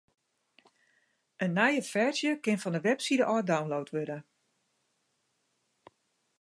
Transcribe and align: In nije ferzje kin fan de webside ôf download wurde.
In 1.47 1.51
nije 1.57 1.83
ferzje 1.91 2.31
kin 2.43 2.61
fan 2.61 2.75
de 2.75 2.81
webside 2.87 3.25
ôf 3.33 3.47
download 3.51 3.87
wurde. 3.95 4.19